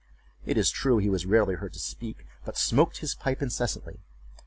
[0.47, 3.99] It is true he was rarely heard to speak, but smoked his pipe incessantly.